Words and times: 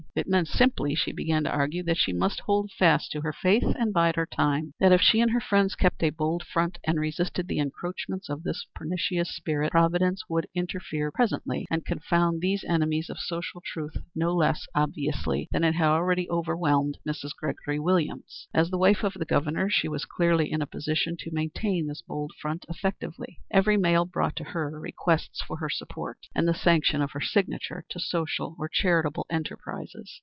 It 0.13 0.27
meant 0.27 0.49
simply 0.49 0.93
she 0.93 1.13
began 1.13 1.45
to 1.45 1.49
argue 1.49 1.83
that 1.83 1.97
she 1.97 2.11
must 2.11 2.41
hold 2.41 2.69
fast 2.77 3.13
to 3.13 3.21
her 3.21 3.31
faith 3.31 3.63
and 3.63 3.93
bide 3.93 4.17
her 4.17 4.25
time. 4.25 4.73
That 4.77 4.91
if 4.91 4.99
she 4.99 5.21
and 5.21 5.31
her 5.31 5.39
friends 5.39 5.73
kept 5.73 6.03
a 6.03 6.09
bold 6.09 6.43
front 6.45 6.79
and 6.83 6.99
resisted 6.99 7.47
the 7.47 7.59
encroachments 7.59 8.27
of 8.27 8.43
this 8.43 8.65
pernicious 8.75 9.33
spirit, 9.33 9.71
Providence 9.71 10.23
would 10.27 10.47
interfere 10.53 11.11
presently 11.11 11.65
and 11.71 11.85
confound 11.85 12.41
these 12.41 12.65
enemies 12.67 13.09
of 13.09 13.19
social 13.19 13.61
truth 13.65 13.95
no 14.13 14.35
less 14.35 14.67
obviously 14.75 15.47
than 15.49 15.63
it 15.63 15.75
had 15.75 15.87
already 15.87 16.29
overwhelmed 16.29 16.97
Mrs. 17.07 17.31
Gregory 17.37 17.79
Williams. 17.79 18.49
As 18.53 18.69
the 18.69 18.77
wife 18.77 19.05
of 19.05 19.13
the 19.13 19.23
Governor, 19.23 19.69
she 19.69 19.87
was 19.87 20.03
clearly 20.03 20.51
in 20.51 20.61
a 20.61 20.67
position 20.67 21.15
to 21.19 21.31
maintain 21.33 21.87
this 21.87 22.01
bold 22.01 22.33
front 22.41 22.65
effectively. 22.67 23.39
Every 23.49 23.77
mail 23.77 24.03
brought 24.03 24.35
to 24.35 24.43
her 24.43 24.77
requests 24.77 25.41
for 25.41 25.55
her 25.59 25.69
support, 25.69 26.17
and 26.35 26.49
the 26.49 26.53
sanction 26.53 27.01
of 27.01 27.11
her 27.11 27.21
signature 27.21 27.85
to 27.87 27.97
social 28.01 28.57
or 28.59 28.67
charitable 28.67 29.25
enterprises. 29.29 29.99